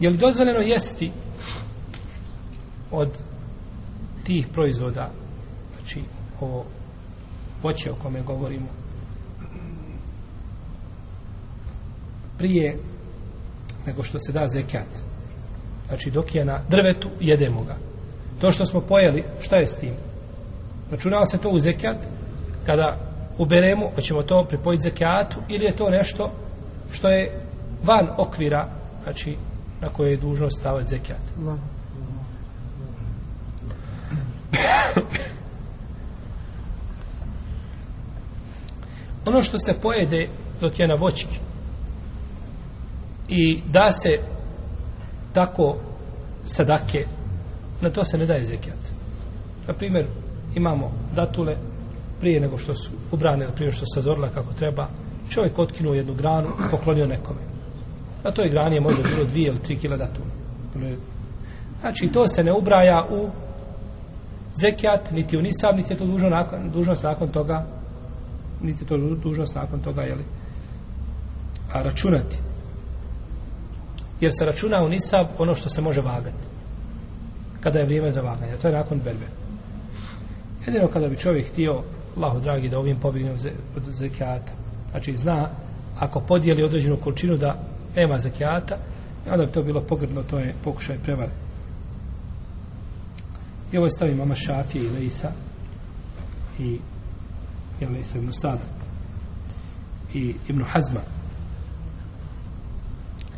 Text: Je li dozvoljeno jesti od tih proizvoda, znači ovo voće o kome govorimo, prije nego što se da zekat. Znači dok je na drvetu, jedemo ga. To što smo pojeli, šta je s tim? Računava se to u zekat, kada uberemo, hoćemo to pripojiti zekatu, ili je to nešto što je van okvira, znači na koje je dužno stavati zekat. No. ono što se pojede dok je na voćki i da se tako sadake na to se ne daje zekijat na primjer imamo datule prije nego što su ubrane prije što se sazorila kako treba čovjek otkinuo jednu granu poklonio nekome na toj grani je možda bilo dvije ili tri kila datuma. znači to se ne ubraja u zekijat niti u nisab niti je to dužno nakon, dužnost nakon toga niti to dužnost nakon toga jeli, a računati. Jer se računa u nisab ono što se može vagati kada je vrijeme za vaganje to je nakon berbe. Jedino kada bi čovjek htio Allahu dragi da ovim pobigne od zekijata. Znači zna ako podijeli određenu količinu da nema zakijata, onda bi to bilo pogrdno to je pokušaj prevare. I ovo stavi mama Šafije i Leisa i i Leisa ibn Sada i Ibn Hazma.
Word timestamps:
Je 0.00 0.10
li 0.10 0.16
dozvoljeno 0.16 0.60
jesti 0.60 1.10
od 2.90 3.08
tih 4.24 4.46
proizvoda, 4.52 5.10
znači 5.76 6.02
ovo 6.40 6.64
voće 7.62 7.90
o 7.90 7.94
kome 7.94 8.22
govorimo, 8.22 8.66
prije 12.38 12.78
nego 13.86 14.02
što 14.02 14.18
se 14.18 14.32
da 14.32 14.46
zekat. 14.48 14.88
Znači 15.88 16.10
dok 16.10 16.34
je 16.34 16.44
na 16.44 16.60
drvetu, 16.68 17.08
jedemo 17.20 17.62
ga. 17.62 17.76
To 18.40 18.50
što 18.50 18.66
smo 18.66 18.80
pojeli, 18.80 19.24
šta 19.40 19.56
je 19.56 19.66
s 19.66 19.76
tim? 19.76 19.94
Računava 20.90 21.26
se 21.26 21.38
to 21.38 21.48
u 21.48 21.58
zekat, 21.58 21.96
kada 22.66 22.96
uberemo, 23.38 23.90
hoćemo 23.94 24.22
to 24.22 24.46
pripojiti 24.48 24.82
zekatu, 24.82 25.40
ili 25.48 25.64
je 25.64 25.76
to 25.76 25.90
nešto 25.90 26.30
što 26.92 27.08
je 27.08 27.42
van 27.82 28.08
okvira, 28.18 28.68
znači 29.04 29.36
na 29.80 29.88
koje 29.88 30.10
je 30.10 30.16
dužno 30.16 30.50
stavati 30.50 30.88
zekat. 30.88 31.20
No. 31.38 31.58
ono 39.26 39.42
što 39.42 39.58
se 39.58 39.74
pojede 39.82 40.28
dok 40.60 40.78
je 40.78 40.88
na 40.88 40.94
voćki 40.94 41.38
i 43.28 43.62
da 43.66 43.92
se 43.92 44.18
tako 45.32 45.76
sadake 46.44 47.06
na 47.80 47.90
to 47.90 48.04
se 48.04 48.18
ne 48.18 48.26
daje 48.26 48.44
zekijat 48.44 48.78
na 49.66 49.74
primjer 49.74 50.06
imamo 50.54 50.92
datule 51.14 51.56
prije 52.20 52.40
nego 52.40 52.58
što 52.58 52.74
su 52.74 52.90
ubrane 53.12 53.46
prije 53.54 53.72
što 53.72 53.86
se 53.86 53.94
sazorila 53.94 54.28
kako 54.28 54.52
treba 54.52 54.88
čovjek 55.30 55.58
otkinuo 55.58 55.94
jednu 55.94 56.14
granu 56.14 56.48
poklonio 56.70 57.06
nekome 57.06 57.40
na 58.24 58.30
toj 58.30 58.48
grani 58.48 58.76
je 58.76 58.80
možda 58.80 59.02
bilo 59.02 59.24
dvije 59.24 59.46
ili 59.48 59.58
tri 59.58 59.78
kila 59.78 59.96
datuma. 59.96 60.30
znači 61.80 62.08
to 62.12 62.28
se 62.28 62.42
ne 62.42 62.52
ubraja 62.52 63.06
u 63.10 63.28
zekijat 64.54 65.10
niti 65.10 65.38
u 65.38 65.42
nisab 65.42 65.76
niti 65.76 65.92
je 65.92 65.98
to 65.98 66.06
dužno 66.06 66.28
nakon, 66.28 66.70
dužnost 66.70 67.04
nakon 67.04 67.28
toga 67.28 67.66
niti 68.62 68.86
to 68.86 68.96
dužnost 68.96 69.54
nakon 69.54 69.80
toga 69.80 70.02
jeli, 70.02 70.24
a 71.72 71.82
računati. 71.82 72.38
Jer 74.20 74.32
se 74.38 74.44
računa 74.44 74.82
u 74.82 74.88
nisab 74.88 75.26
ono 75.38 75.54
što 75.54 75.68
se 75.68 75.82
može 75.82 76.00
vagati 76.00 76.44
kada 77.60 77.78
je 77.78 77.84
vrijeme 77.84 78.10
za 78.10 78.20
vaganje 78.20 78.56
to 78.62 78.68
je 78.68 78.74
nakon 78.74 79.00
berbe. 79.04 79.26
Jedino 80.66 80.88
kada 80.88 81.08
bi 81.08 81.16
čovjek 81.16 81.48
htio 81.48 81.82
Allahu 82.16 82.40
dragi 82.40 82.68
da 82.68 82.78
ovim 82.78 82.96
pobigne 82.96 83.30
od 83.76 83.82
zekijata. 83.82 84.52
Znači 84.90 85.16
zna 85.16 85.48
ako 86.00 86.20
podijeli 86.20 86.62
određenu 86.64 86.96
količinu 86.96 87.36
da 87.36 87.54
nema 87.96 88.16
zakijata, 88.16 88.76
onda 89.30 89.46
bi 89.46 89.52
to 89.52 89.62
bilo 89.62 89.80
pogrdno 89.80 90.22
to 90.22 90.38
je 90.38 90.54
pokušaj 90.64 90.98
prevare. 90.98 91.32
I 93.72 93.78
ovo 93.78 93.90
stavi 93.90 94.14
mama 94.14 94.34
Šafije 94.34 94.84
i 94.84 94.88
Leisa 94.88 95.32
i 96.58 96.78
i 97.80 97.86
Leisa 97.86 98.18
ibn 98.18 98.32
Sada 98.32 98.64
i 100.14 100.34
Ibn 100.48 100.62
Hazma. 100.62 101.19